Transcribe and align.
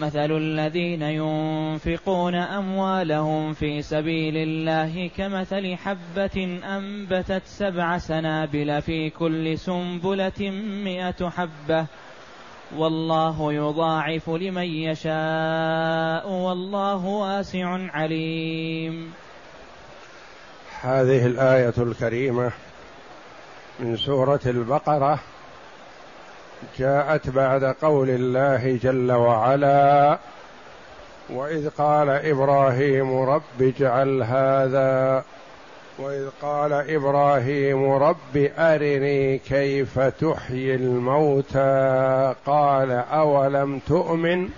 مثل 0.00 0.32
الذين 0.32 1.02
ينفقون 1.02 2.34
أموالهم 2.34 3.52
في 3.52 3.82
سبيل 3.82 4.36
الله 4.36 5.10
كمثل 5.16 5.76
حبة 5.76 6.60
أنبتت 6.64 7.42
سبع 7.44 7.98
سنابل 7.98 8.82
في 8.82 9.10
كل 9.10 9.58
سنبلة 9.58 10.50
مائه 10.84 11.30
حبة. 11.30 11.86
والله 12.76 13.52
يضاعف 13.52 14.30
لمن 14.30 14.66
يشاء 14.66 16.30
والله 16.30 17.04
واسع 17.04 17.66
عليم. 17.92 19.12
هذه 20.80 21.26
الآية 21.26 21.74
الكريمة 21.78 22.52
من 23.80 23.96
سورة 23.96 24.40
البقرة. 24.46 25.20
جاءت 26.78 27.30
بعد 27.30 27.64
قول 27.64 28.10
الله 28.10 28.78
جل 28.82 29.12
وعلا 29.12 30.18
وإذ 31.30 31.68
قال 31.68 32.08
إبراهيم 32.08 33.20
رب 33.20 33.42
اجعل 33.60 34.22
هذا 34.22 35.24
وإذ 35.98 36.28
قال 36.42 36.72
إبراهيم 36.72 37.92
رب 37.92 38.50
أرني 38.58 39.38
كيف 39.38 39.98
تحيي 39.98 40.74
الموتى 40.74 42.34
قال 42.46 42.90
أولم 42.92 43.78
تؤمن؟ 43.78 44.48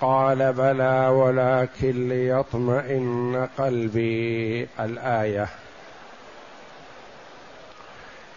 قال 0.00 0.52
بلى 0.52 1.08
ولكن 1.08 2.08
ليطمئن 2.08 3.48
قلبي. 3.58 4.68
الآية. 4.80 5.48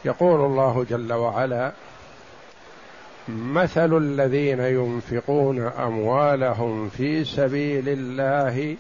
يقول 0.06 0.42
الله 0.42 0.86
جل 0.90 1.14
وعلا 1.14 1.72
مثل 3.30 3.97
الذين 3.97 4.59
ينفقون 4.59 5.59
أموالهم 5.59 6.89
في 6.89 7.25
سبيل 7.25 7.83
الله 7.88 8.75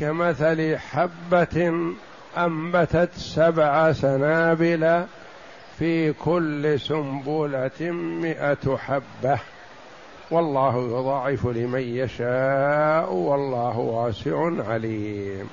كمثل 0.00 0.76
حبة 0.76 1.72
أنبتت 2.36 3.10
سبع 3.16 3.92
سنابل 3.92 5.04
في 5.78 6.12
كل 6.12 6.80
سنبلة 6.80 7.90
مائه 7.90 8.76
حبة. 8.76 9.38
والله 10.30 10.86
يضاعف 10.86 11.46
لمن 11.46 11.80
يشاء 11.80 13.12
والله 13.12 13.78
واسع 13.78 14.50
عليم. 14.68 15.48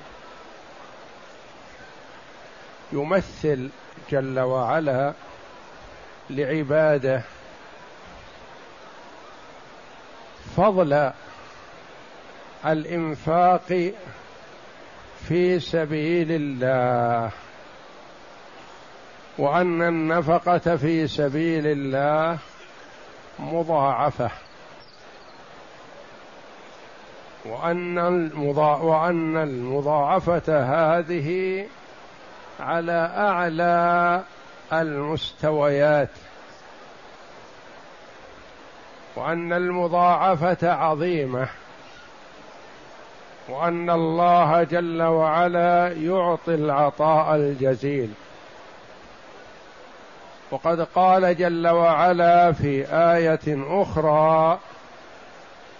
يمثل 2.92 3.68
جل 4.10 4.40
وعلا 4.40 5.12
لعباده 6.30 7.22
فضل 10.56 11.10
الإنفاق 12.66 13.92
في 15.28 15.60
سبيل 15.60 16.26
الله 16.30 17.30
وأن 19.38 19.82
النفقة 19.82 20.76
في 20.76 21.06
سبيل 21.08 21.66
الله 21.66 22.38
مضاعفة 23.38 24.30
وأن 27.44 27.98
المضا 27.98 28.76
وأن 28.76 29.36
المضاعفة 29.36 30.42
هذه 30.48 31.66
على 32.60 33.12
أعلى 33.16 34.22
المستويات. 34.72 36.08
وأن 39.16 39.52
المضاعفة 39.52 40.72
عظيمة 40.72 41.48
وأن 43.48 43.90
الله 43.90 44.62
جل 44.62 45.02
وعلا 45.02 45.92
يعطي 45.92 46.54
العطاء 46.54 47.36
الجزيل. 47.36 48.10
وقد 50.50 50.80
قال 50.80 51.36
جل 51.36 51.68
وعلا 51.68 52.52
في 52.52 52.86
آية 52.92 53.82
أخرى 53.82 54.58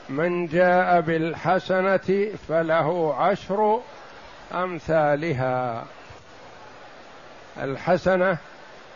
من 0.09 0.47
جاء 0.47 1.01
بالحسنة 1.01 2.29
فله 2.49 3.15
عشر 3.19 3.81
أمثالها. 4.55 5.85
الحسنة 7.63 8.39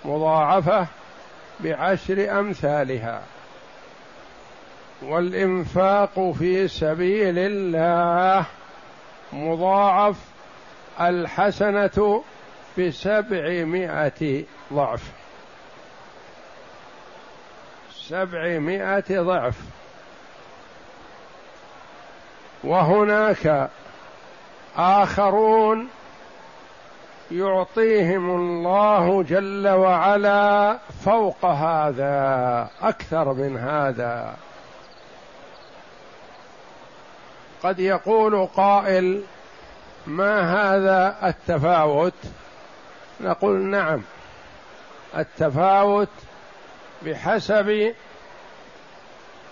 مضاعفة 0.05 0.87
بعشر 1.61 2.41
أمثالها. 2.41 3.23
والإنفاق 5.03 6.33
في 6.39 6.69
سبيل 6.69 7.35
الله 7.39 8.47
مضاعف 9.33 10.17
الحسنة 11.01 12.23
بسبعمائة 12.79 14.45
ضعف. 14.73 15.13
سبعمائة 17.93 19.21
ضعف. 19.21 19.61
وهناك 22.65 23.71
آخرون 24.77 25.89
يعطيهم 27.31 28.31
الله 28.31 29.23
جل 29.23 29.69
وعلا 29.69 30.79
فوق 31.05 31.45
هذا 31.45 32.71
أكثر 32.83 33.33
من 33.33 33.57
هذا. 33.57 34.37
قد 37.63 37.79
يقول 37.81 38.47
قائل 38.47 39.23
ما 40.07 40.41
هذا 40.41 41.17
التفاوت؟ 41.29 42.15
نقول 43.21 43.61
نعم 43.61 44.03
التفاوت 45.17 46.09
بحسب 47.03 47.95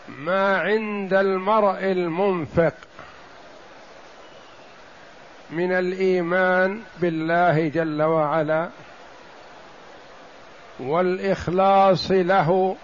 ما 0.09 0.59
عند 0.59 1.15
المرء 1.15 1.79
المنفق 1.79 2.75
من 5.51 5.73
الإيمان 5.73 6.83
بالله 7.01 7.69
جل 7.69 8.03
وعلا 8.03 8.69
والإخلاص 10.81 12.11
له 12.11 12.77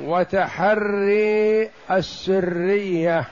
وتحري 0.00 1.70
السرية. 1.90 3.24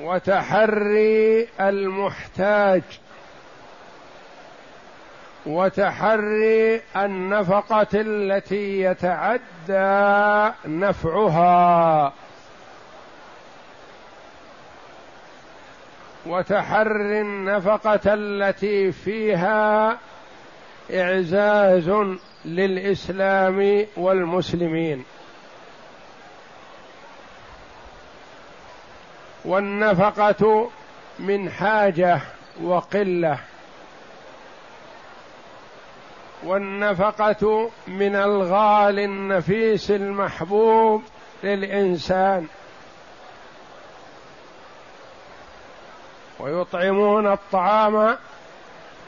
وتحري 0.00 1.48
المحتاج. 1.60 2.82
وتحري 5.46 6.80
النفقة 6.96 7.86
التي 7.94 8.80
يتعدى 8.80 10.52
نفعها. 10.64 12.12
وتحري 16.26 17.20
النفقة 17.20 18.00
التي 18.06 18.92
فيها 18.92 19.98
إعزاز 20.90 21.90
للإسلام 22.44 23.86
والمسلمين. 23.96 25.04
والنفقة 29.44 30.70
من 31.18 31.50
حاجة 31.50 32.20
وقلة. 32.62 33.38
والنفقة 36.44 37.70
من 37.86 38.16
الغالي 38.16 39.04
النفيس 39.04 39.90
المحبوب 39.90 41.02
للإنسان. 41.44 42.46
ويطعمون 46.40 47.32
الطعام 47.32 48.16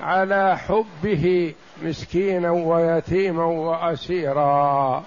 على 0.00 0.58
حبه. 0.58 1.54
مسكينا 1.82 2.50
ويتيما 2.50 3.44
وأسيرا. 3.44 5.02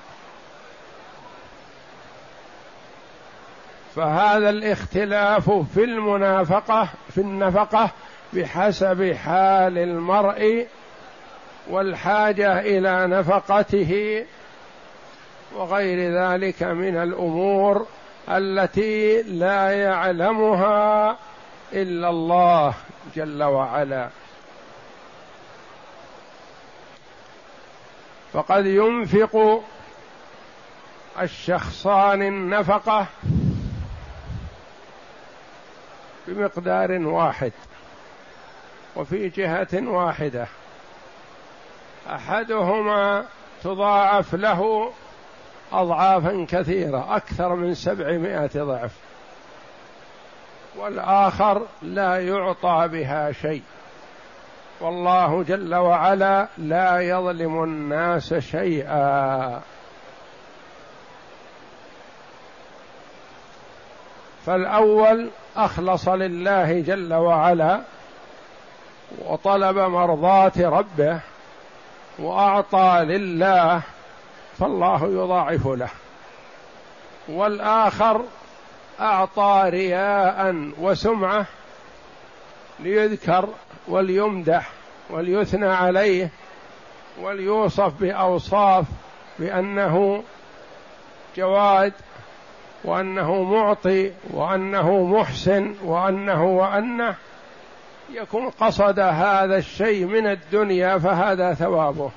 فهذا 3.95 4.49
الاختلاف 4.49 5.49
في 5.49 5.83
المنافقة 5.83 6.89
في 7.09 7.21
النفقة 7.21 7.89
بحسب 8.33 9.13
حال 9.13 9.77
المرء 9.77 10.67
والحاجة 11.69 12.59
إلى 12.59 13.07
نفقته 13.07 14.25
وغير 15.55 16.11
ذلك 16.13 16.63
من 16.63 16.97
الأمور 16.97 17.85
التي 18.29 19.21
لا 19.21 19.71
يعلمها 19.71 21.17
إلا 21.73 22.09
الله 22.09 22.73
جل 23.15 23.43
وعلا. 23.43 24.09
فقد 28.33 28.65
ينفق 28.65 29.63
الشخصان 31.21 32.21
النفقة 32.21 33.05
بمقدار 36.27 36.91
واحد 36.91 37.51
وفي 38.95 39.29
جهة 39.29 39.67
واحدة. 39.73 40.47
أحدهما 42.09 43.25
تضاعف 43.63 44.35
له 44.35 44.91
اضعافا 45.71 46.45
كثيرة 46.49 47.15
أكثر 47.15 47.55
من 47.55 47.73
سبعمائة 47.73 48.51
ضعف 48.55 48.91
والآخر 50.77 51.65
لا 51.81 52.27
يعطى 52.27 52.87
بها 52.91 53.31
شيء. 53.31 53.63
والله 54.81 55.43
جل 55.43 55.75
وعلا 55.75 56.47
لا 56.57 56.99
يظلم 57.01 57.63
الناس 57.63 58.33
شيئا. 58.33 59.61
فالأول 64.45 65.29
أخلص 65.57 66.07
لله 66.07 66.79
جل 66.79 67.13
وعلا 67.13 67.81
وطلب 69.25 69.77
مرضاه 69.77 70.51
ربه 70.57 71.19
وأعطى 72.19 72.99
لله 73.03 73.81
فالله 74.59 75.03
يضاعف 75.03 75.67
له. 75.67 75.89
والآخر 77.27 78.21
أعطى 78.99 79.63
رياء 79.65 80.71
وسمعة 80.79 81.45
ليذكر 82.79 83.49
وليمدح 83.87 84.69
وليثنى 85.09 85.67
عليه 85.67 86.29
وليوصف 87.21 87.93
بأوصاف 88.01 88.85
بأنه 89.39 90.23
جواد 91.37 91.93
وأنه 92.83 93.43
معطي 93.43 94.11
وأنه 94.29 95.03
محسن 95.03 95.75
وأنه 95.83 96.43
وأنه 96.43 97.15
يكون 98.13 98.49
قصد 98.49 98.99
هذا 98.99 99.57
الشيء 99.57 100.05
من 100.05 100.27
الدنيا 100.27 100.97
فهذا 100.97 101.53
ثوابه. 101.53 102.11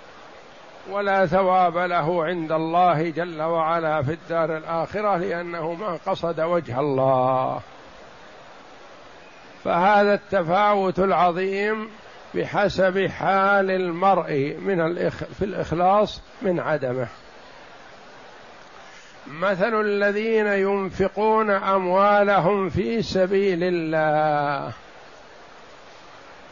ولا 0.91 1.27
ثواب 1.27 1.77
له 1.77 2.25
عند 2.25 2.53
الله 2.53 3.11
جل 3.11 3.43
وعلا 3.43 4.03
في 4.03 4.13
الدار 4.13 4.57
الآخرة 4.57 5.17
لأنه 5.17 5.73
ما 5.73 5.99
قصد 6.07 6.41
وجه 6.41 6.81
الله. 6.81 7.61
فهذا 9.65 10.15
التفاوت 10.15 10.99
العظيم 10.99 11.89
بحسب 12.35 13.07
حال 13.07 13.71
المرء 13.71 14.57
من 14.61 14.81
الإخ 14.81 15.25
في 15.39 15.45
الإخلاص 15.45 16.21
من 16.43 16.61
عدمه. 16.61 17.07
مثل 19.27 19.81
الذين 19.81 20.47
ينفقون 20.47 21.51
أموالهم 21.51 22.69
في 22.69 23.03
سبيل 23.03 23.59
الله. 23.63 24.73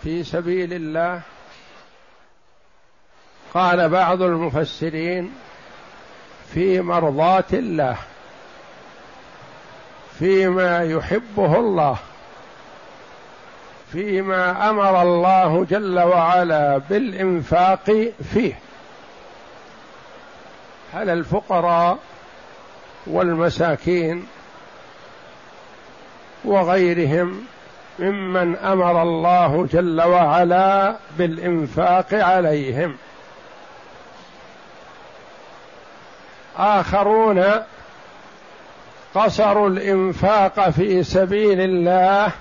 في 0.02 0.24
سبيل 0.24 0.72
الله. 0.72 1.20
قال 3.54 3.88
بعض 3.88 4.22
المفسرين 4.22 5.34
في 6.54 6.80
مرضاه 6.80 7.44
الله. 7.52 7.96
فيما 10.18 10.82
يحبه 10.82 11.56
الله. 11.56 11.98
فيما 13.92 14.70
أمر 14.70 15.02
الله 15.02 15.66
جل 15.70 16.00
وعلا 16.00 16.78
بالإنفاق 16.78 18.10
فيه. 18.32 18.58
على 20.94 21.12
الفقراء 21.12 21.98
والمساكين 23.06 24.26
وغيرهم 26.44 27.44
ممن 27.98 28.56
أمر 28.56 29.02
الله 29.02 29.66
جل 29.72 30.02
وعلا 30.02 30.96
بالإنفاق 31.18 32.14
عليهم؟ 32.14 32.96
آخرون 36.58 37.44
قصروا 39.14 39.68
الإنفاق 39.68 40.70
في 40.70 41.02
سبيل 41.02 41.60
الله 41.60 42.32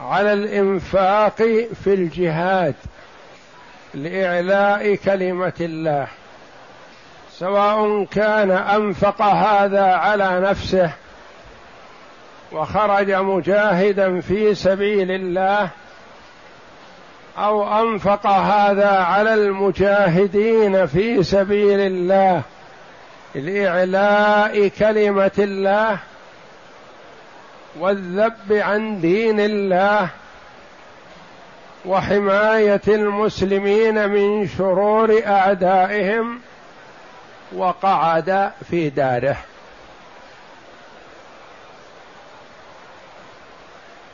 على 0.00 0.32
الإنفاق 0.32 1.36
في 1.84 1.94
الجهاد 1.94 2.74
لإعلاء 3.94 4.94
كلمة 4.94 5.52
الله. 5.60 6.06
سواء 7.32 8.04
كان 8.04 8.50
أنفق 8.50 9.22
هذا 9.22 9.84
على 9.84 10.40
نفسه 10.40 10.90
وخرج 12.52 13.12
مجاهدا 13.12 14.20
في 14.20 14.54
سبيل 14.54 15.10
الله 15.10 15.68
أو 17.38 17.80
أنفق 17.82 18.26
هذا 18.26 18.90
على 18.90 19.34
المجاهدين 19.34 20.86
في 20.86 21.22
سبيل 21.22 21.80
الله 21.80 22.42
لإعلاء 23.34 24.68
كلمة 24.68 25.30
الله 25.38 25.98
والذب 27.78 28.52
عن 28.52 29.00
دين 29.00 29.40
الله 29.40 30.08
وحماية 31.84 32.80
المسلمين 32.88 34.08
من 34.08 34.48
شرور 34.48 35.22
أعدائهم 35.26 36.40
وقعد 37.52 38.50
في 38.70 38.90
داره. 38.90 39.36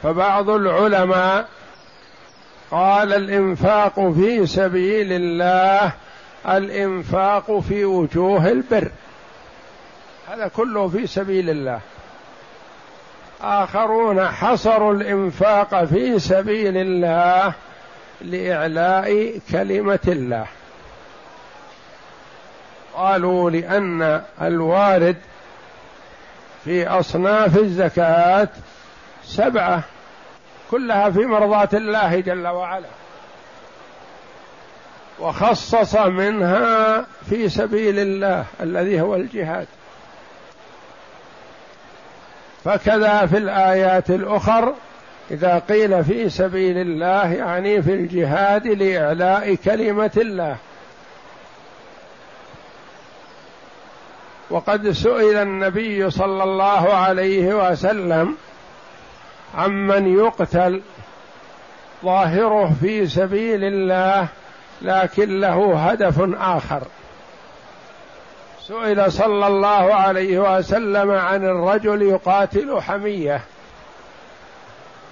فبعض 0.02 0.50
العلماء 0.50 1.48
قال 2.70 3.12
الإنفاق 3.12 4.12
في 4.12 4.46
سبيل 4.46 5.12
الله 5.12 5.92
الإنفاق 6.48 7.60
في 7.60 7.84
وجوه 7.84 8.48
البر. 8.48 8.90
هذا 10.28 10.48
كله 10.48 10.88
في 10.88 11.06
سبيل 11.06 11.50
الله. 11.50 11.80
آخرون 13.40 14.28
حصروا 14.28 14.94
الإنفاق 14.94 15.84
في 15.84 16.18
سبيل 16.18 16.76
الله 16.76 17.52
لإعلاء 18.20 19.40
كلمة 19.50 19.98
الله. 20.08 20.46
قالوا 22.94 23.50
لأن 23.50 24.22
الوارد 24.42 25.16
في 26.64 26.88
أصناف 26.88 27.58
الزكاة 27.58 28.48
سبعة 29.24 29.82
كلها 30.70 31.10
في 31.10 31.18
مرضاه 31.18 31.68
الله 31.74 32.20
جل 32.20 32.46
وعلا. 32.46 32.88
وخصص 35.20 35.96
منها 35.96 37.06
في 37.30 37.48
سبيل 37.48 37.98
الله 37.98 38.44
الذي 38.60 39.00
هو 39.00 39.14
الجهاد. 39.14 39.66
فكذا 42.66 43.26
في 43.26 43.38
الآيات 43.38 44.10
الأخر 44.10 44.74
إذا 45.30 45.58
قيل 45.58 46.04
في 46.04 46.28
سبيل 46.28 46.78
الله 46.78 47.32
يعني 47.32 47.82
في 47.82 47.94
الجهاد 47.94 48.66
لإعلاء 48.66 49.54
كلمة 49.54 50.10
الله. 50.16 50.56
وقد 54.50 54.90
سئل 54.90 55.36
النبي 55.36 56.10
صلى 56.10 56.42
الله 56.42 56.94
عليه 56.94 57.70
وسلم 57.70 58.36
عمن 59.54 60.18
يقتل 60.18 60.82
ظاهره 62.04 62.72
في 62.80 63.06
سبيل 63.06 63.64
الله 63.64 64.28
لكن 64.82 65.40
له 65.40 65.90
هدف 65.90 66.34
آخر. 66.40 66.82
سئل 68.68 69.12
صلى 69.12 69.46
الله 69.46 69.94
عليه 69.94 70.58
وسلم 70.58 71.10
عن 71.10 71.44
الرجل 71.44 72.02
يقاتل 72.02 72.80
حمية 72.80 73.40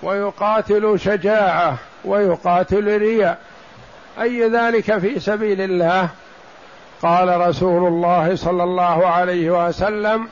ويقاتل 0.02 0.94
شجاعة 0.99 1.78
ويقاتل 2.04 2.99
رياء. 2.99 3.38
أي 4.20 4.49
ذلك 4.49 4.99
في 4.99 5.20
سبيل 5.20 5.61
الله؟ 5.61 6.08
قال 7.02 7.49
رسول 7.49 7.88
الله 7.88 8.37
صلى 8.37 8.62
الله 8.62 9.06
عليه 9.06 9.66
وسلم 9.68 10.28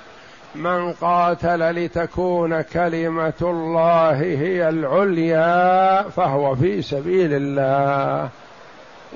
من 0.55 0.93
قاتل 0.93 1.71
لتكون 1.71 2.63
كلمة 2.63 3.33
الله 3.43 4.13
هي 4.21 4.69
العليا 4.69 6.03
فهو 6.03 6.55
في 6.55 6.83
سبيل 6.83 7.31
الله 7.33 8.29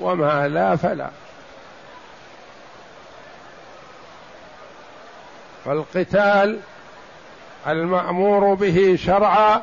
وما 0.01 0.47
لا 0.47 0.75
فلا. 0.75 1.09
فالقتال 5.67 6.59
المأمور 7.67 8.53
به 8.53 8.99
شرعا 9.05 9.61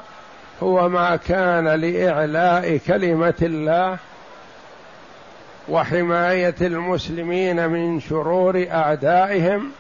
هو 0.62 0.88
ما 0.88 1.16
كان 1.16 1.68
لإعلاء 1.68 2.76
كلمة 2.76 3.34
الله 3.42 3.96
وحماية 5.68 6.54
المسلمين 6.60 7.68
من 7.68 8.00
شرور 8.00 8.66
أعدائهم 8.72 9.70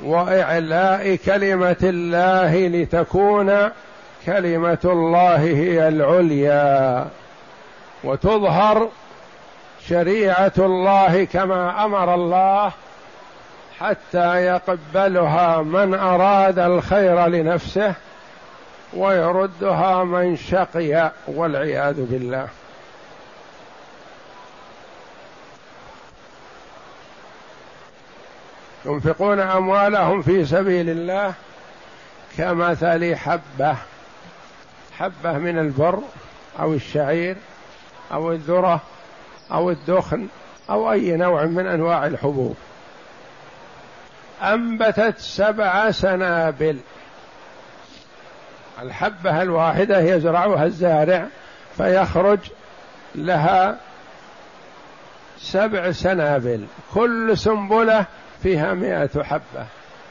وإعلاء 0.00 1.16
كلمة 1.16 1.76
الله 1.82 2.66
لتكون 2.66 3.70
كلمة 4.26 4.78
الله 4.84 5.36
هي 5.36 5.88
العليا. 5.88 7.08
وتظهر 8.04 8.88
شريعة 9.88 10.52
الله 10.58 11.24
كما 11.24 11.84
أمر 11.84 12.14
الله 12.14 12.72
حتى 13.80 14.44
يقبلها 14.44 15.62
من 15.62 15.94
أراد 15.94 16.58
الخير 16.58 17.26
لنفسه 17.26 17.94
ويردها 18.92 20.04
من 20.04 20.36
شقي 20.36 21.12
والعياذ 21.26 21.94
بالله. 22.04 22.48
ينفقون 28.84 29.40
أموالهم 29.40 30.22
في 30.22 30.44
سبيل 30.44 30.90
الله 30.90 31.34
كمثل 32.38 33.16
حبة 33.16 33.76
حبة 34.98 35.32
من 35.32 35.58
البر 35.58 35.98
أو 36.60 36.72
الشعير 36.72 37.36
أو 38.12 38.32
الذرة 38.32 38.80
أو 39.52 39.70
الدخن 39.70 40.28
أو 40.70 40.92
أي 40.92 41.16
نوع 41.16 41.44
من 41.44 41.66
أنواع 41.66 42.06
الحبوب. 42.06 42.56
أنبتت 44.42 45.18
سبع 45.18 45.90
سنابل. 45.90 46.78
الحبة 48.82 49.42
الواحدة 49.42 50.00
يزرعها 50.00 50.64
الزارع 50.64 51.26
فيخرج 51.76 52.38
لها 53.14 53.76
سبع 55.38 55.92
سنابل. 55.92 56.66
كل 56.94 57.38
سنبلة 57.38 58.04
فيها 58.42 58.74
مائة 58.74 59.22
حبة. 59.22 59.66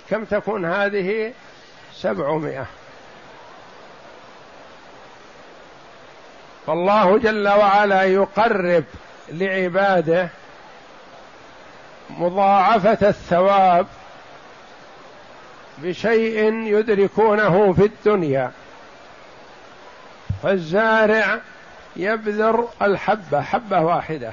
كم 0.09 0.25
تكون 0.25 0.65
هذه؟ 0.65 1.33
سبعمائة. 1.93 2.65
فالله 6.67 7.17
جل 7.17 7.47
وعلا 7.47 8.03
يقرب 8.03 8.83
لعباده 9.29 10.29
مضاعفة 12.09 13.09
الثواب 13.09 13.87
بشيء 15.83 16.53
يدركونه 16.53 17.73
في 17.73 17.85
الدنيا. 17.85 18.51
فالزارع 20.43 21.39
يبذر 21.95 22.67
الحبة 22.81 23.41
حبة 23.41 23.81
واحدة. 23.81 24.31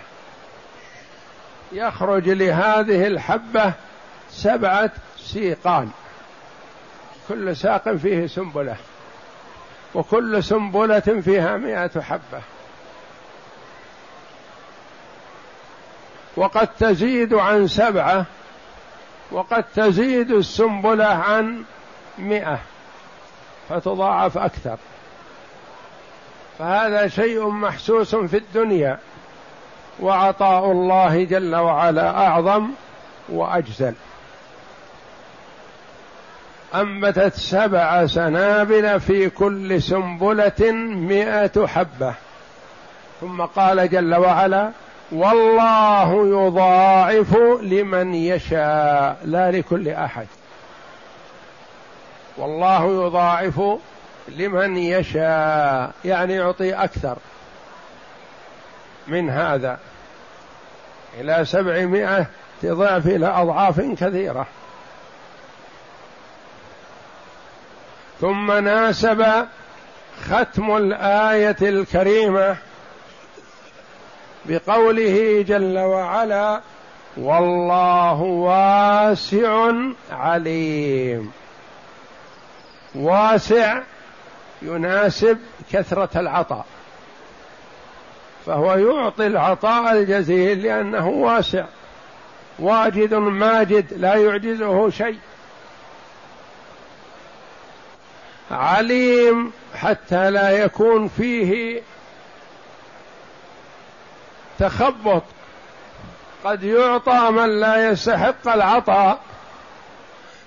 يخرج 1.72 2.28
لهذه 2.28 3.06
الحبة 3.06 3.72
سبعة 4.30 4.90
سيقان. 5.16 5.90
كل 7.28 7.56
ساق 7.56 7.94
فيه 7.94 8.26
سنبلة 8.26 8.76
وكل 9.94 10.44
سنبلة 10.44 11.00
فيها 11.00 11.56
مئة 11.56 12.00
حبة. 12.00 12.40
وقد 16.36 16.68
تزيد 16.78 17.34
عن 17.34 17.68
سبعة 17.68 18.26
وقد 19.30 19.64
تزيد 19.75 20.30
السنبلة 20.30 21.04
عن 21.04 21.64
مئة 22.18 22.59
فتضاعف 23.68 24.38
أكثر. 24.38 24.76
فهذا 26.59 27.09
شيء 27.09 27.49
محسوس 27.49 28.14
في 28.14 28.37
الدنيا 28.37 28.99
وعطاء 30.00 30.73
الله 30.73 31.25
جل 31.25 31.56
وعلا 31.56 32.26
أعظم 32.26 32.71
وأجزل. 33.28 33.95
أنبتت 36.75 37.35
سبع 37.35 38.06
سنابل 38.06 39.00
في 39.00 39.30
كل 39.30 39.83
سنبلة 39.83 40.73
مئة 40.92 41.66
حبة. 41.66 42.14
ثم 43.21 43.42
قال 43.42 43.90
جل 43.90 44.14
وعلا 44.14 44.71
والله 45.12 46.26
يضاعف 46.26 47.36
لمن 47.62 48.14
يشاء 48.14 49.18
لا 49.25 49.50
لكل 49.50 49.88
أحد. 49.88 50.26
والله 52.36 53.06
يضاعف 53.06 53.60
لمن 54.28 54.76
يشاء 54.76 55.90
يعني 56.04 56.34
يعطي 56.34 56.75
أكثر 56.75 57.16
من 59.06 59.30
هذا. 59.30 59.78
إلى 61.20 61.44
سبعمائة 61.44 62.26
ضعف 62.64 63.06
إلى 63.06 63.26
أضعاف 63.26 63.80
كثيرة. 63.80 64.46
ثم 68.20 68.52
ناسب 68.52 69.25
ختم 70.30 70.76
الآية 70.76 71.56
الكريمة 71.62 72.56
بقوله 74.48 75.44
جل 75.48 75.78
وعلا 75.78 76.60
والله 77.16 78.22
واسع 78.22 79.72
عليم. 80.10 81.32
واسع 82.94 83.80
يناسب 84.62 85.38
كثرة 85.72 86.20
العطاء. 86.20 86.64
فهو 88.46 88.74
يعطي 88.74 89.26
العطاء 89.26 89.92
الجزيل 89.92 90.62
لأنه 90.62 91.08
واسع. 91.08 91.64
واجد 92.58 93.14
ماجد 93.14 93.94
لا 93.94 94.14
يعجزه 94.14 94.90
شيء. 94.90 95.18
عليم 98.50 99.52
حتى 99.74 100.30
لا 100.30 100.50
يكون 100.50 101.08
فيه 101.08 101.82
تخبط. 104.58 105.22
قد 106.44 106.62
يعطى 106.62 107.30
من 107.30 107.60
لا 107.60 107.90
يستحق 107.90 108.48
العطاء 108.48 109.18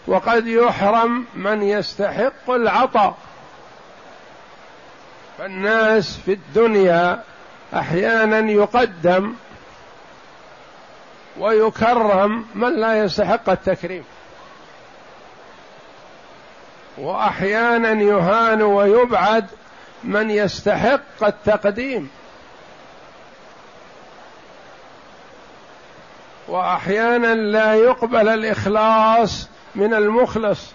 وقد 0.07 0.47
يحرم 0.47 1.25
من 1.35 1.63
يستحق 1.63 2.49
العطاء. 2.49 3.17
فالناس 5.37 6.17
في 6.25 6.33
الدنيا 6.33 7.23
أحيانا 7.73 8.51
يقدم 8.51 9.33
ويكرم 11.39 12.45
من 12.55 12.79
لا 12.79 13.03
يستحق 13.03 13.49
التكريم. 13.49 14.03
وأحيانا 16.97 17.91
يهان 17.91 18.61
ويبعد 18.61 19.47
من 20.03 20.31
يستحق 20.31 21.23
التقديم. 21.23 22.09
وأحيانا 26.49 27.35
لا 27.35 27.73
يقبل 27.73 28.27
الإخلاص 28.27 29.49
من 29.75 29.93
المخلص. 29.93 30.71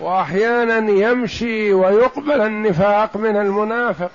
وأحيانا 0.00 0.90
يمشي 0.90 1.72
ويقبل 1.72 2.40
النفاق 2.40 3.16
من 3.16 3.36
المنافق. 3.36 4.10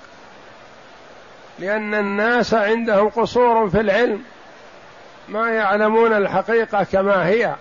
لأن 1.59 1.93
الناس 1.93 2.53
عندهم 2.53 3.09
قصور 3.09 3.69
في 3.69 3.79
العلم. 3.79 4.23
ما 5.29 5.49
يعلمون 5.49 6.13
الحقيقة 6.13 6.83
كما 6.83 7.27
هي. 7.27 7.55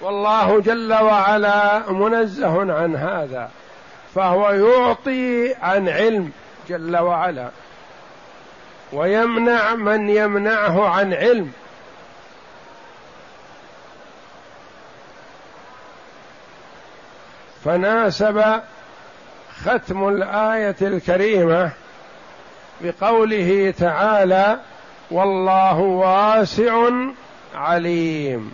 والله 0.00 0.60
جل 0.60 0.94
وعلا 0.94 1.92
منزه 1.92 2.72
عن 2.74 2.96
هذا. 2.96 3.50
فهو 4.14 4.50
يعطي 4.50 5.54
عن 5.54 5.88
علم 5.88 6.30
جل 6.68 6.96
وعلا. 6.96 7.48
ويمنع 8.92 9.74
من 9.74 10.10
يمنعه 10.10 10.88
عن 10.88 11.14
علم. 11.14 11.52
فناسب 17.64 18.60
ختم 19.64 20.08
الآية 20.08 20.76
الكريمة 20.82 21.70
بقوله 22.80 23.74
تعالى 23.78 24.60
والله 25.10 25.78
واسع 25.78 26.90
عليم. 27.54 28.52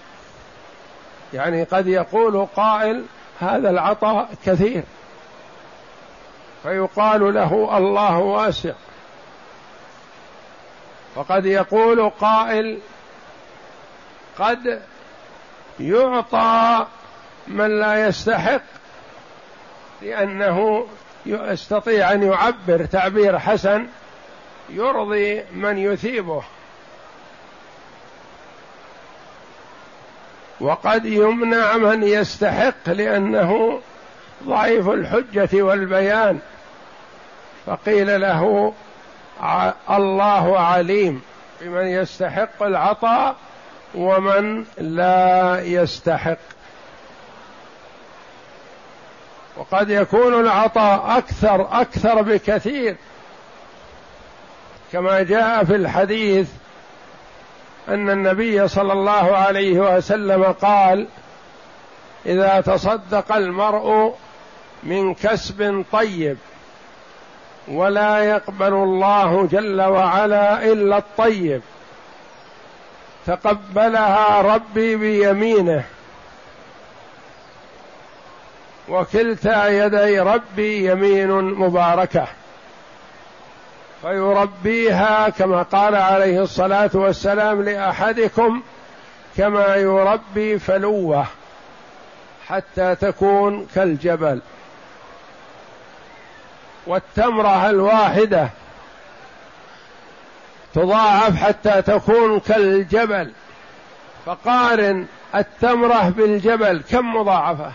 يعني 1.35 1.64
قد 1.64 1.87
يقول 1.87 2.47
قائل 2.57 3.05
هذا 3.41 3.71
العطاء 3.71 4.29
كثير. 4.47 4.83
فيقال 6.62 7.35
له 7.35 7.79
الله 7.79 8.19
واسع. 8.19 8.73
وقد 11.14 11.47
يقول 11.47 12.11
قائل 12.11 12.78
قد 14.38 14.83
يعطى 15.80 16.87
من 17.47 17.80
لا 17.80 18.09
يستحق 18.09 18.62
لأنه 20.02 20.87
يستطيع 21.26 22.12
أن 22.12 22.23
يعبر 22.23 22.85
تعبير 22.85 23.38
حسن 23.38 23.87
يرضي 24.71 25.44
من 25.52 25.78
يثيبه. 25.78 26.42
وقد 30.61 31.04
يمنع 31.06 31.76
من 31.76 32.02
يستحق 32.02 32.88
لأنه 32.88 33.80
ضعيف 34.44 34.88
الحجة 34.88 35.62
والبيان. 35.62 36.38
فقيل 37.66 38.21
له 38.21 38.75
الله 39.91 40.59
عليم 40.59 41.23
بمن 41.61 41.87
يستحق 41.87 42.62
العطاء 42.62 43.37
ومن 43.95 44.64
لا 44.79 45.61
يستحق. 45.64 46.38
وقد 49.57 49.91
يكون 49.91 50.41
العطاء 50.41 51.19
أكثر 51.19 51.81
أكثر 51.81 52.23
بكثير. 52.23 52.97
كما 54.93 55.23
جاء 55.23 55.64
في 55.64 55.75
الحديث 55.75 56.49
أن 57.88 58.11
النبي 58.11 58.69
صلى 58.69 58.93
الله 58.93 59.37
عليه 59.37 59.97
وسلم 59.97 60.45
قال 60.45 61.07
إذا 62.26 62.61
تصدق 62.61 63.33
المرء 63.33 64.14
من 64.83 65.14
كسب 65.14 65.85
طيب 65.93 66.37
ولا 67.68 68.18
يقبل 68.18 68.73
الله 68.73 69.47
جل 69.47 69.83
وعلا 69.83 70.64
إلا 70.64 70.99
الطيب. 70.99 71.62
تقبلها 73.26 74.40
ربي 74.40 74.97
بيمينه. 74.97 75.85
وكلتا 78.88 79.68
يدي 79.68 80.21
ربي 80.21 80.90
يمين 80.90 81.30
مباركة. 81.30 82.26
فيربيها 84.02 85.28
كما 85.28 85.62
قال 85.62 85.94
عليه 85.94 86.42
الصلاة 86.42 86.90
والسلام 86.94 87.62
لأحدكم 87.62 88.62
كما 89.37 89.76
يربي 89.76 90.59
فلوة 90.59 91.26
حتى 92.47 92.94
تكون 92.94 93.66
كالجبل. 93.75 94.40
والتمرة 96.87 97.71
الواحدة 97.71 98.49
تضاعف 100.75 101.37
حتى 101.37 101.83
تكون 101.83 102.41
كالجبل. 102.41 103.33
فقارن 104.26 105.07
التمرة 105.35 106.09
بالجبل 106.09 106.83
كم 106.91 107.17
مضاعفة؟ 107.17 107.73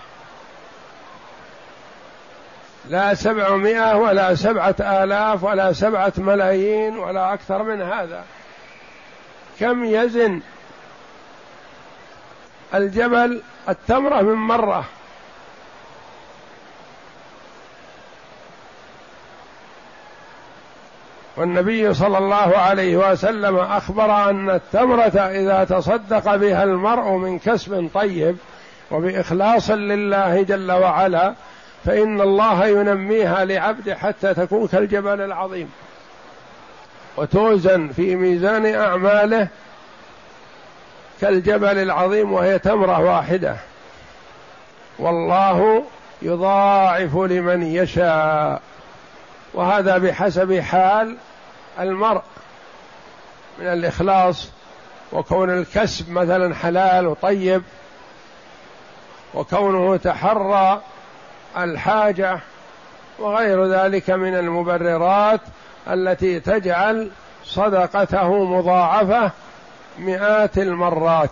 لا 2.89 3.13
سبعمائة 3.13 3.95
ولا 3.95 4.35
سبعة 4.35 4.75
آلاف 4.79 5.43
ولا 5.43 5.73
سبعة 5.73 6.13
ملايين 6.17 6.97
ولا 6.97 7.33
أكثر 7.33 7.63
من 7.63 7.81
هذا. 7.81 8.23
كم 9.59 9.85
يزن 9.85 10.41
الجبل؟ 12.73 13.41
التمرة 13.69 14.21
من 14.21 14.33
مرة. 14.33 14.85
والنبي 21.39 21.93
صلى 21.93 22.17
الله 22.17 22.57
عليه 22.57 22.97
وسلم 23.11 23.57
أخبر 23.57 24.29
أن 24.29 24.49
التمرة 24.49 25.19
إذا 25.19 25.63
تصدق 25.63 26.35
بها 26.35 26.63
المرء 26.63 27.11
من 27.11 27.39
كسب 27.39 27.89
طيب 27.93 28.37
وبإخلاص 28.91 29.69
لله 29.69 30.41
جل 30.41 30.71
وعلا 30.71 31.33
فإن 31.85 32.21
الله 32.21 32.65
ينميها 32.65 33.45
لعبده 33.45 33.95
حتى 33.95 34.33
تكون 34.33 34.67
كالجبل 34.67 35.21
العظيم. 35.21 35.71
وتوزن 37.17 37.87
في 37.87 38.15
ميزان 38.15 38.75
أعماله 38.75 39.47
كالجبل 41.21 41.77
العظيم 41.77 42.33
وهي 42.33 42.59
تمرة 42.59 42.99
واحدة. 42.99 43.55
والله 44.99 45.83
يضاعف 46.21 47.15
لمن 47.15 47.63
يشاء. 47.63 48.61
وهذا 49.53 49.97
بحسب 49.97 50.59
حال 50.59 51.17
المرء 51.79 52.21
من 53.59 53.67
الإخلاص 53.67 54.49
وكون 55.11 55.49
الكسب 55.49 56.09
مثلا 56.09 56.55
حلال 56.55 57.07
وطيب 57.07 57.63
وكونه 59.33 59.97
تحرى 59.97 60.81
الحاجة 61.57 62.39
وغير 63.19 63.65
ذلك 63.65 64.09
من 64.09 64.35
المبررات 64.35 65.41
التي 65.87 66.39
تجعل 66.39 67.11
صدقته 67.43 68.43
مضاعفة 68.45 69.31
مئات 69.99 70.57
المرات. 70.57 71.31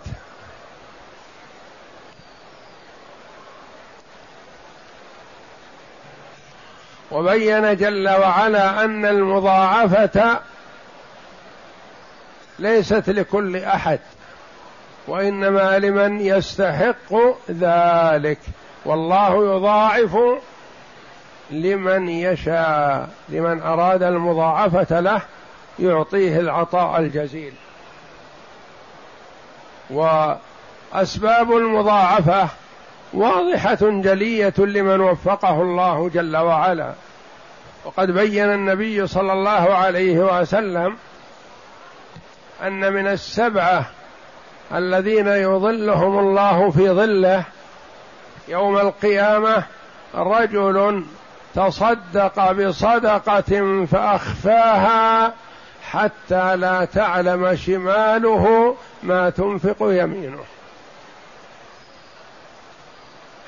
وبين 7.10 7.76
جل 7.76 8.08
وعلا 8.08 8.84
أن 8.84 9.06
المضاعفة 9.06 10.40
ليست 12.58 13.10
لكل 13.10 13.56
أحد 13.56 13.98
وإنما 15.06 15.78
لمن 15.78 16.20
يستحق 16.20 17.14
ذلك. 17.50 18.38
والله 18.84 19.56
يضاعف 19.56 20.16
لمن 21.50 22.08
يشاء 22.08 23.08
لمن 23.28 23.62
أراد 23.62 24.02
المضاعفة 24.02 25.00
له 25.00 25.22
يعطيه 25.78 26.40
العطاء 26.40 27.00
الجزيل. 27.00 27.52
وأسباب 29.90 31.52
المضاعفة 31.52 32.48
واضحة 33.12 33.78
جلية 33.82 34.54
لمن 34.58 35.00
وفقه 35.00 35.62
الله 35.62 36.08
جل 36.08 36.36
وعلا. 36.36 36.92
وقد 37.84 38.10
بين 38.10 38.44
النبي 38.44 39.06
صلى 39.06 39.32
الله 39.32 39.74
عليه 39.74 40.40
وسلم 40.40 40.96
أن 42.62 42.92
من 42.92 43.06
السبعة 43.06 43.86
الذين 44.74 45.28
يظلهم 45.28 46.18
الله 46.18 46.70
في 46.70 46.90
ظله 46.90 47.44
يوم 48.48 48.78
القيامة 48.78 49.64
رجل 50.14 51.04
تصدق 51.54 52.52
بصدقة 52.52 53.84
فأخفاها 53.86 55.34
حتى 55.90 56.56
لا 56.56 56.84
تعلم 56.84 57.56
شماله 57.56 58.76
ما 59.02 59.30
تنفق 59.30 59.76
يمينه. 59.80 60.44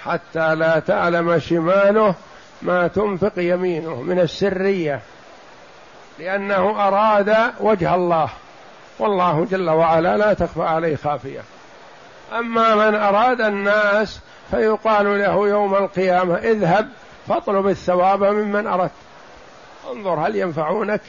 حتى 0.04 0.54
لا 0.54 0.78
تعلم 0.78 1.38
شماله 1.38 2.14
ما 2.62 2.88
تنفق 2.88 3.32
يمينه 3.36 4.02
من 4.02 4.20
السرية 4.20 5.00
لأنه 6.18 6.88
أراد 6.88 7.36
وجه 7.60 7.94
الله 7.94 8.28
والله 8.98 9.46
جل 9.50 9.70
وعلا 9.70 10.16
لا 10.16 10.34
تخفى 10.34 10.62
عليه 10.62 10.96
خافية. 10.96 11.40
أما 12.32 12.74
من 12.74 12.94
أراد 12.94 13.40
الناس 13.40 14.20
فيقال 14.50 15.18
له 15.18 15.48
يوم 15.48 15.74
القيامة 15.74 16.34
اذهب 16.34 16.88
فاطلب 17.28 17.68
الثواب 17.68 18.24
ممن 18.24 18.66
أردت. 18.66 18.90
انظر 19.92 20.26
هل 20.26 20.36
ينفعونك؟ 20.36 21.00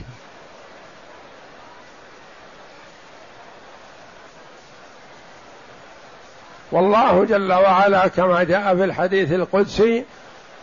والله 6.71 7.25
جل 7.25 7.53
وعلا 7.53 8.07
كما 8.07 8.43
جاء 8.43 8.75
في 8.75 8.83
الحديث 8.83 9.31
القدسي 9.31 10.05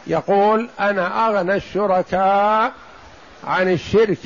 يقول 0.06 0.68
أنا 0.80 1.28
أغنى 1.28 1.54
الشركاء 1.54 2.72
عن 3.44 3.72
الشرك. 3.72 4.18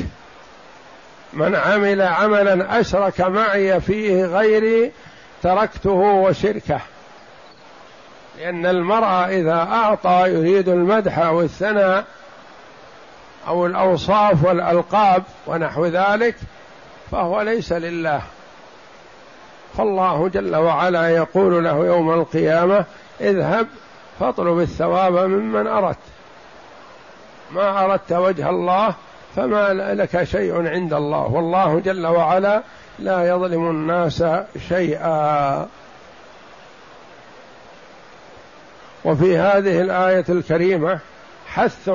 من 1.32 1.54
عمل 1.54 2.02
عملا 2.02 2.80
أشرك 2.80 3.20
معي 3.20 3.80
فيه 3.80 4.24
غيري 4.24 4.92
تركته 5.42 5.90
وشركه. 5.90 6.80
لأن 8.38 8.66
المرء 8.66 9.28
إذا 9.28 9.68
أعطى 9.72 10.24
يريد 10.28 10.68
المدح 10.68 11.18
أو 11.18 11.40
الثناء 11.40 12.04
أو 13.48 13.66
الأوصاف 13.66 14.44
والألقاب 14.44 15.22
ونحو 15.46 15.86
ذلك 15.86 16.34
فهو 17.10 17.42
ليس 17.42 17.72
لله. 17.72 18.22
فالله 19.78 20.28
جل 20.28 20.56
وعلا 20.56 21.08
يقول 21.08 21.64
له 21.64 21.87
يوم 21.87 22.12
القيامة 22.12 22.85
اذهب 23.20 23.66
فاطلب 24.20 24.61
الثواب 24.61 25.12
ممن 25.12 25.66
أردت. 25.66 25.98
ما 27.50 27.85
أردت 27.85 28.12
وجه 28.12 28.50
الله 28.50 28.94
فما 29.37 29.72
لك 29.94 30.24
شيء 30.24 30.68
عند 30.68 30.92
الله. 30.92 31.26
والله 31.26 31.80
جل 31.80 32.06
وعلا 32.06 32.62
لا 32.98 33.28
يظلم 33.28 33.70
الناس 33.70 34.24
شيئا. 34.68 35.68
وفي 39.04 39.38
هذه 39.38 39.80
الآية 39.80 40.24
الكريمة 40.28 40.98
حث 41.46 41.90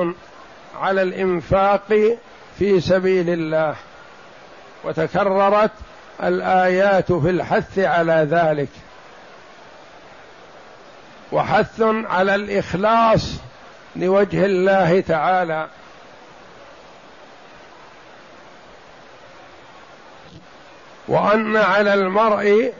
على 0.80 1.02
الإنفاق 1.02 2.16
في 2.58 2.80
سبيل 2.80 3.30
الله 3.30 3.74
وتكررت 4.84 5.70
الآيات 6.22 7.12
في 7.12 7.30
الحث 7.30 7.78
على 7.78 8.26
ذلك. 8.30 8.68
وحث 11.32 11.80
على 12.10 12.34
الإخلاص 12.34 13.34
لوجه 13.96 14.44
الله 14.44 15.00
تعالى. 15.00 15.68
وأن 21.08 21.56
على 21.56 21.94
المرء 21.94 22.72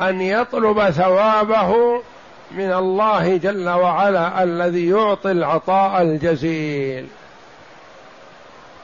أن 0.00 0.20
يطلب 0.20 0.90
ثوابه 0.90 2.02
من 2.50 2.72
الله 2.72 3.36
جل 3.36 3.68
وعلا 3.68 4.42
الذي 4.42 4.88
يعطي 4.88 5.30
العطاء 5.30 6.02
الجزيل. 6.02 7.06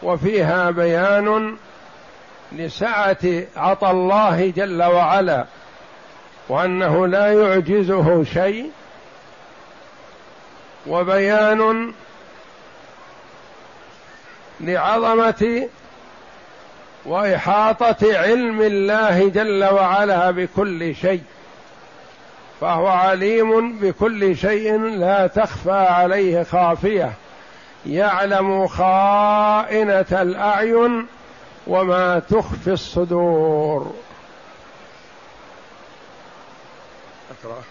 وفيها 0.03 0.71
بيان 0.71 1.57
لسعة 2.53 3.43
عطى 3.57 3.91
الله 3.91 4.53
جل 4.57 4.83
وعلا 4.83 5.45
وأنه 6.49 7.07
لا 7.07 7.33
يعجزه 7.33 8.25
شيء 8.25 8.71
وبيان 10.87 11.93
لعظمة 14.61 15.69
وإحاطة 17.05 18.19
علم 18.19 18.61
الله 18.61 19.29
جل 19.29 19.65
وعلا 19.65 20.31
بكل 20.31 20.95
شيء 20.95 21.23
فهو 22.61 22.87
عليم 22.87 23.79
بكل 23.79 24.37
شيء 24.37 24.79
لا 24.79 25.27
تخفى 25.27 25.71
عليه 25.71 26.43
خافية 26.43 27.13
يعلم 27.87 28.67
خائنة 28.67 30.07
الأعين 30.13 31.07
وما 31.67 32.19
تخفي 32.19 32.73
الصدور. 32.73 33.95
أكره. 37.31 37.63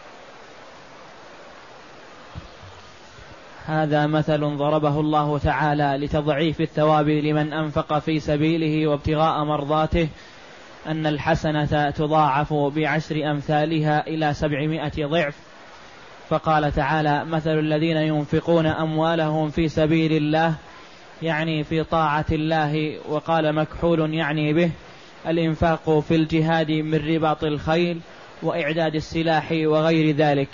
هذا 3.65 4.07
مثل 4.07 4.57
ضربه 4.57 4.99
الله 4.99 5.37
تعالى 5.37 5.97
لتضعيف 6.05 6.61
الثواب 6.61 7.09
لمن 7.09 7.53
أنفق 7.53 7.99
في 7.99 8.19
سبيله 8.19 8.87
وابتغاء 8.87 9.43
مرضاته. 9.43 10.09
أن 10.87 11.07
الحسنة 11.07 11.89
تضاعف 11.89 12.53
بعشر 12.53 13.31
أمثالها 13.31 14.07
إلى 14.07 14.33
سبعمائة 14.33 15.05
ضعف. 15.05 15.35
فقال 16.29 16.71
تعالى 16.71 17.25
مثل 17.25 17.59
الذين 17.59 17.97
ينفقون 17.97 18.65
أموالهم 18.65 19.49
في 19.49 19.67
سبيل 19.67 20.13
الله 20.13 20.55
يعني 21.21 21.63
في 21.63 21.83
طاعة 21.83 22.25
الله 22.31 22.99
وقال 23.09 23.53
مكحول 23.55 24.13
يعني 24.13 24.53
به 24.53 24.71
الإنفاق 25.27 25.99
في 25.99 26.15
الجهاد 26.15 26.71
من 26.71 27.15
رباط 27.15 27.43
الخيل 27.43 27.99
وإعداد 28.43 28.95
السلاح 28.95 29.51
وغير 29.51 30.15
ذلك. 30.15 30.49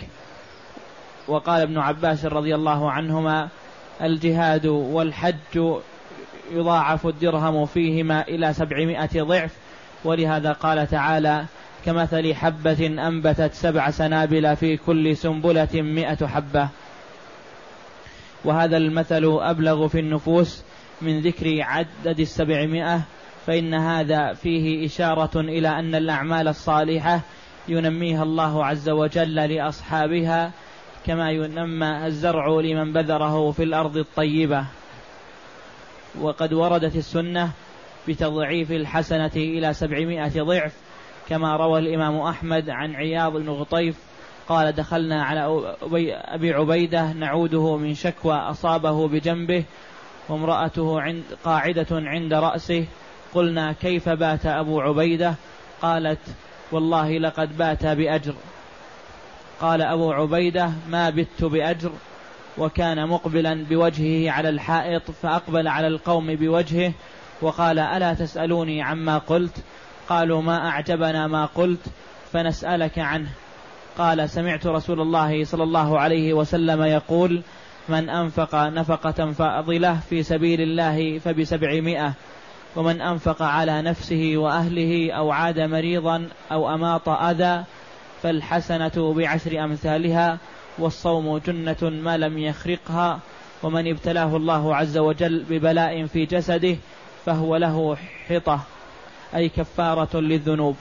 وقال 1.28 1.62
ابن 1.62 1.78
عباس 1.78 2.26
رضي 2.26 2.56
الله 2.56 2.92
عنهما 2.92 3.50
الجهاد 4.02 4.66
والحج 4.66 5.74
يضاعف 6.52 7.08
الدرهم 7.08 7.66
فيهما 7.66 8.28
إلى 8.28 8.54
سبعمائة 8.54 9.22
ضعف. 9.24 9.52
ولهذا 10.04 10.52
قال 10.52 10.88
تعالى 10.88 11.46
كمثل 11.86 12.34
حبة 12.34 12.86
أنبتت 13.08 13.54
سبع 13.54 13.90
سنابل 13.90 14.56
في 14.56 14.78
كل 14.78 15.18
سنبلة 15.18 15.70
مئة 15.74 16.28
حبة. 16.28 16.70
وهذا 18.46 18.78
المثل 18.78 19.26
أبلغ 19.42 19.88
في 19.88 20.00
النفوس 20.00 20.64
من 21.02 21.20
ذكر 21.20 21.62
عدد 21.62 22.20
السبعمائة 22.20 23.02
فإن 23.46 23.74
هذا 23.74 24.34
فيه 24.34 24.86
إشارة 24.86 25.40
إلى 25.40 25.70
أن 25.70 25.96
الأعمال 25.96 26.48
الصالحة 26.48 27.22
ينميها 27.68 28.24
الله 28.24 28.66
عز 28.66 28.90
وجل 28.90 29.36
لأصحابها 29.36 30.52
كما 31.06 31.32
ينمى 31.32 32.06
الزرع 32.08 32.48
لمن 32.48 32.94
بذره 32.94 33.52
في 33.52 33.64
الأرض 33.64 33.98
الطيبة. 33.98 34.66
وقد 36.22 36.54
وردت 36.54 36.96
السنة 36.96 37.52
بتضعيف 38.08 38.72
الحسنة 38.72 39.32
إلى 39.36 39.74
سبعمائة 39.74 40.42
ضعف 40.42 40.74
كما 41.30 41.56
روى 41.56 41.80
الإمام 41.80 42.18
أحمد 42.18 42.70
عن 42.70 42.96
عياض 42.96 43.38
بن 43.38 43.50
غطيف 43.50 43.96
قال 44.50 44.72
دخلنا 44.72 45.24
على 45.24 45.76
أبي 46.26 46.54
عبيدة 46.54 47.14
نعوده 47.14 47.78
من 47.78 47.94
شكوى 47.94 48.36
أصابه 48.36 49.08
بجنبه 49.08 49.64
وامرأته 50.30 51.02
عند 51.02 51.24
قاعدة 51.44 51.88
عند 51.92 52.34
رأسه. 52.34 52.86
قلنا 53.34 53.72
كيف 53.72 54.10
بات 54.10 54.46
أبو 54.46 54.82
عبيدة؟ 54.82 55.36
قالت 55.82 56.20
والله 56.72 57.18
لقد 57.18 57.58
بات 57.58 57.86
بأجر. 57.86 58.34
قال 59.62 59.82
أبو 59.82 60.12
عبيدة 60.12 60.72
ما 60.90 61.10
بت 61.10 61.44
بأجر 61.44 61.92
وكان 62.58 63.08
مقبلا 63.08 63.66
بوجهه 63.70 64.32
على 64.32 64.50
الحائط 64.50 65.12
فأقبل 65.12 65.68
على 65.68 65.88
القوم 65.88 66.36
بوجهه 66.36 66.94
وقال 67.42 67.80
ألا 67.80 68.14
تسألوني 68.14 68.82
عما 68.82 69.18
قلت؟ 69.18 69.64
قالوا 70.10 70.42
ما 70.42 70.70
أعجبنا 70.70 71.28
ما 71.28 71.46
قلت 71.46 71.86
فنسألك 72.34 73.00
عنه. 73.00 73.30
قال 73.98 74.30
سمعت 74.30 74.68
رسول 74.68 75.02
الله 75.02 75.44
صلى 75.44 75.64
الله 75.64 76.00
عليه 76.00 76.34
وسلم 76.34 76.84
يقول 76.84 77.42
من 77.90 78.10
أنفق 78.10 78.56
نفقة 78.56 79.32
فأضلة 79.32 80.00
في 80.10 80.24
سبيل 80.24 80.62
الله 80.62 81.20
فبسبعمائة 81.20 82.14
ومن 82.76 83.02
أنفق 83.02 83.42
على 83.42 83.82
نفسه 83.82 84.34
وأهله 84.36 85.12
أو 85.12 85.32
عاد 85.32 85.60
مريضا 85.60 86.28
أو 86.52 86.74
أماط 86.74 87.10
أذى 87.10 87.64
فالحسنة 88.24 89.14
بعشر 89.14 89.64
أمثالها 89.64 90.38
والصوم 90.78 91.38
جنة 91.38 91.78
ما 91.82 92.18
لم 92.18 92.38
يخرقها 92.38 93.20
ومن 93.64 93.88
ابتلاه 93.88 94.36
الله 94.36 94.76
عز 94.76 94.98
وجل 94.98 95.44
ببلاء 95.50 96.06
في 96.06 96.26
جسده 96.26 96.76
فهو 97.26 97.56
له 97.56 97.98
حطة 98.30 98.60
أي 99.36 99.50
كفارة 99.50 100.20
للذنوب. 100.20 100.76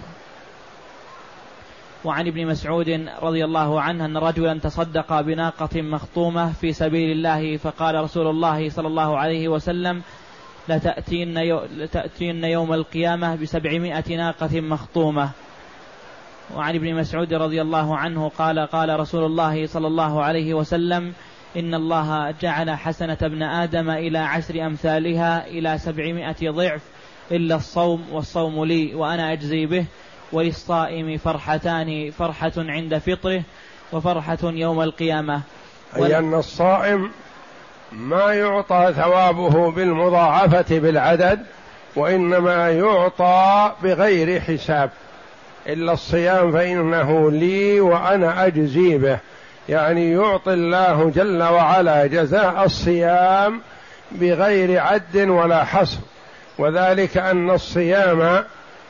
وعن 2.05 2.27
ابن 2.27 2.47
مسعود 2.47 3.09
رضي 3.23 3.45
الله 3.45 3.81
عنه 3.81 4.05
أن 4.05 4.17
رجلا 4.17 4.59
تصدق 4.59 5.21
بناقة 5.21 5.83
مخطومة 5.83 6.53
في 6.53 6.73
سبيل 6.73 7.11
الله 7.11 7.57
فقال 7.57 7.95
رسول 7.95 8.27
الله 8.27 8.71
صلى 8.71 8.89
الله 8.89 9.19
عليه 9.19 9.49
وسلم 9.49 10.03
لتأتين, 10.69 11.39
لتأتين 11.77 12.45
يوم 12.45 12.73
القيامة 12.73 13.35
بسبعمائة 13.35 14.17
ناقة 14.17 14.61
مخطومة. 14.61 15.31
وعن 16.57 16.75
ابن 16.75 16.95
مسعود 16.95 17.35
رضي 17.35 17.63
الله 17.63 17.97
عنه 17.97 18.29
قال 18.29 18.59
قال 18.59 19.01
رسول 19.01 19.25
الله 19.25 19.67
صلى 19.67 19.87
الله 19.87 20.23
عليه 20.23 20.55
وسلم 20.55 21.13
إن 21.57 21.75
الله 21.75 22.31
جعل 22.31 22.71
حسنة 22.71 23.19
ابن 23.23 23.43
آدم 23.43 23.91
إلى 23.91 24.19
عشر 24.19 24.67
أمثالها 24.67 25.47
إلى 25.47 25.79
سبعمائة 25.79 26.51
ضعف 26.51 26.83
إلا 27.31 27.57
الصوم 27.57 28.05
والصوم 28.13 28.65
لي 28.65 28.95
وأنا 28.95 29.33
أجزي 29.33 29.67
به. 29.67 29.87
وللصائم 30.35 31.19
فرحتان 31.19 32.11
فرحة 32.11 32.53
عند 32.57 32.99
فطره 32.99 33.43
وفرحة 33.93 34.39
يوم 34.43 34.81
القيامة. 34.81 35.41
أي 35.97 36.19
أن 36.19 36.35
الصائم 36.35 37.11
ما 37.93 38.33
يعطى 38.33 38.93
ثوابه 38.97 39.71
بالمضاعفة 39.71 40.79
بالعدد 40.79 41.47
وإنما 41.97 42.71
يعطى 42.71 43.73
بغير 43.83 44.41
حساب. 44.41 44.91
إلا 45.67 45.93
الصيام 45.93 46.53
فإنه 46.53 47.31
لي 47.31 47.81
وأنا 47.81 48.47
أجزي 48.47 48.99
به. 48.99 49.19
يعني 49.69 50.13
يعطي 50.13 50.53
الله 50.53 51.13
جل 51.15 51.43
وعلا 51.43 52.07
جزاء 52.07 52.65
الصيام 52.65 53.61
بغير 54.13 54.81
عد 54.81 55.17
ولا 55.17 55.65
حصر. 55.65 55.99
وذلك 56.59 57.17
أن 57.17 57.51
الصيام 57.51 58.45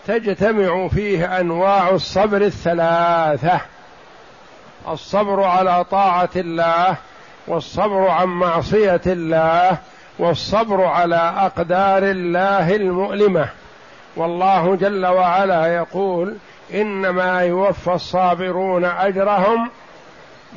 تجتمع 0.07 0.89
فيه 0.89 1.41
أنواع 1.41 1.91
الصبر 1.91 2.43
الثلاثة. 2.43 3.61
الصبر 4.89 5.43
على 5.43 5.85
طاعة 5.85 6.29
الله 6.37 6.97
والصبر 7.47 8.09
عن 8.09 8.29
معصية 8.29 9.01
الله 9.07 9.79
والصبر 10.19 10.85
على 10.85 11.35
أقدار 11.37 12.03
الله 12.03 12.77
المؤلمة. 12.77 13.49
والله 14.17 14.77
جل 14.77 15.07
وعلا 15.07 15.67
يقول 15.67 16.37
إنما 16.75 17.41
يوفى 17.41 17.93
الصابرون 17.93 18.85
أجرهم 18.85 19.71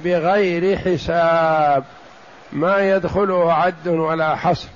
بغير 0.03 0.77
حساب. 0.77 1.83
ما 2.53 2.79
يدخله 2.95 3.53
عد 3.53 3.87
ولا 3.87 4.35
حصر. 4.35 4.67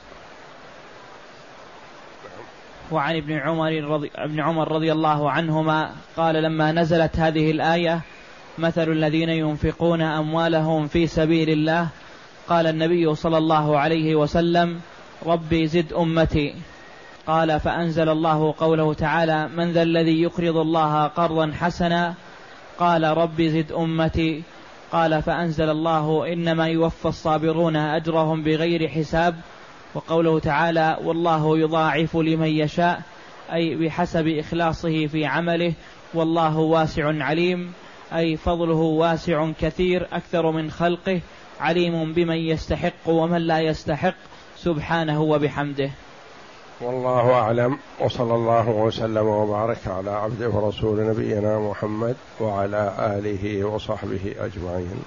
وعن 2.91 3.15
ابن 3.15 3.33
عمر 3.33 3.71
رضي 3.71 4.11
ابن 4.15 4.39
عمر 4.39 4.71
رضي 4.71 4.91
الله 4.91 5.31
عنهما 5.31 5.91
قال 6.17 6.35
لما 6.35 6.71
نزلت 6.71 7.19
هذه 7.19 7.51
الآية 7.51 8.01
مثل 8.57 8.91
الذين 8.91 9.29
ينفقون 9.29 10.01
أموالهم 10.01 10.87
في 10.87 11.07
سبيل 11.07 11.49
الله. 11.49 11.87
قال 12.47 12.67
النبي 12.67 13.15
صلى 13.15 13.37
الله 13.37 13.79
عليه 13.79 14.15
وسلم 14.15 14.79
ربي 15.25 15.67
زد 15.67 15.93
أمتي. 15.93 16.55
قال 17.27 17.59
فأنزل 17.59 18.09
الله 18.09 18.53
قوله 18.57 18.93
تعالى 18.93 19.47
من 19.47 19.71
ذا 19.71 19.81
الذي 19.81 20.21
يقرض 20.21 20.57
الله 20.57 21.07
قرضا 21.07 21.51
حسنا؟ 21.59 22.13
قال 22.79 23.03
ربي 23.03 23.49
زد 23.49 23.71
أمتي. 23.71 24.43
قال 24.91 25.21
فأنزل 25.21 25.69
الله 25.69 26.33
إنما 26.33 26.67
يوفى 26.67 27.05
الصابرون 27.05 27.75
أجرهم 27.75 28.43
بغير 28.43 28.87
حساب. 28.87 29.35
وقوله 29.95 30.39
تعالى 30.39 30.97
والله 31.03 31.57
يضاعف 31.57 32.15
لمن 32.15 32.47
يشاء 32.47 33.01
أي 33.53 33.75
بحسب 33.75 34.27
إخلاصه 34.27 35.07
في 35.07 35.25
عمله 35.25 35.73
والله 36.13 36.57
واسع 36.57 37.23
عليم 37.23 37.73
أي 38.13 38.37
فضله 38.37 38.75
واسع 38.75 39.51
كثير 39.61 40.07
أكثر 40.13 40.51
من 40.51 40.71
خلقه 40.71 41.21
عليم 41.59 42.13
بمن 42.13 42.35
يستحق 42.35 42.93
ومن 43.05 43.37
لا 43.37 43.59
يستحق 43.59 44.15
سبحانه 44.57 45.21
وبحمده. 45.21 45.89
والله 46.81 47.33
أعلم 47.33 47.77
وصلى 47.99 48.35
الله 48.35 48.69
وسلم 48.69 49.27
وبارك 49.27 49.87
على 49.87 50.11
عبده 50.11 50.49
ورسول 50.49 51.07
نبينا 51.07 51.59
محمد 51.59 52.15
وعلى 52.39 52.93
آله 52.99 53.63
وصحبه 53.63 54.35
أجمعين. 54.39 55.03